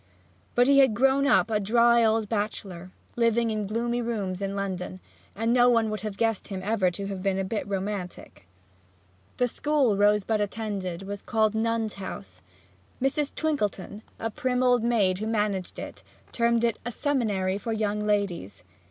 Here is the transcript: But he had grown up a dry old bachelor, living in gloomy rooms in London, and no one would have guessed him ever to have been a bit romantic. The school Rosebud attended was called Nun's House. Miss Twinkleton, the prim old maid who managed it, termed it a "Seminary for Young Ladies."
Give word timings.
But 0.55 0.65
he 0.65 0.79
had 0.79 0.95
grown 0.95 1.27
up 1.27 1.51
a 1.51 1.59
dry 1.59 2.03
old 2.03 2.27
bachelor, 2.27 2.89
living 3.15 3.51
in 3.51 3.67
gloomy 3.67 4.01
rooms 4.01 4.41
in 4.41 4.55
London, 4.55 4.99
and 5.35 5.53
no 5.53 5.69
one 5.69 5.91
would 5.91 5.99
have 5.99 6.17
guessed 6.17 6.47
him 6.47 6.59
ever 6.63 6.89
to 6.89 7.05
have 7.05 7.21
been 7.21 7.37
a 7.37 7.43
bit 7.43 7.67
romantic. 7.67 8.47
The 9.37 9.47
school 9.47 9.95
Rosebud 9.95 10.41
attended 10.41 11.03
was 11.03 11.21
called 11.21 11.53
Nun's 11.53 11.93
House. 12.01 12.41
Miss 12.99 13.15
Twinkleton, 13.35 14.01
the 14.17 14.31
prim 14.31 14.63
old 14.63 14.83
maid 14.83 15.19
who 15.19 15.27
managed 15.27 15.77
it, 15.77 16.01
termed 16.31 16.63
it 16.63 16.79
a 16.83 16.91
"Seminary 16.91 17.59
for 17.59 17.71
Young 17.71 18.03
Ladies." 18.07 18.63